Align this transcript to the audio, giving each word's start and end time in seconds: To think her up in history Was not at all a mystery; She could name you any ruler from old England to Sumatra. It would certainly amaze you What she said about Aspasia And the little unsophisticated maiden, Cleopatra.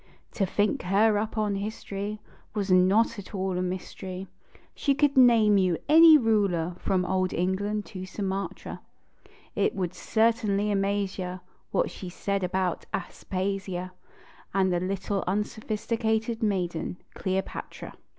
To 0.31 0.47
think 0.47 0.81
her 0.81 1.19
up 1.19 1.37
in 1.37 1.53
history 1.57 2.19
Was 2.55 2.71
not 2.71 3.19
at 3.19 3.35
all 3.35 3.59
a 3.59 3.61
mystery; 3.61 4.25
She 4.73 4.95
could 4.95 5.15
name 5.15 5.59
you 5.59 5.77
any 5.87 6.17
ruler 6.17 6.75
from 6.79 7.05
old 7.05 7.33
England 7.33 7.85
to 7.93 8.07
Sumatra. 8.07 8.81
It 9.55 9.75
would 9.75 9.93
certainly 9.93 10.71
amaze 10.71 11.19
you 11.19 11.39
What 11.69 11.91
she 11.91 12.09
said 12.09 12.43
about 12.43 12.87
Aspasia 12.91 13.91
And 14.55 14.73
the 14.73 14.79
little 14.79 15.23
unsophisticated 15.27 16.41
maiden, 16.41 16.97
Cleopatra. 17.13 17.93